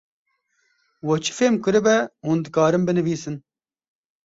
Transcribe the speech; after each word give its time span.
We 1.07 1.15
çi 1.23 1.31
fêm 1.39 1.55
kiribe 1.63 1.95
hûn 2.25 2.39
dikarin 2.45 2.83
binivîsin. 2.87 3.35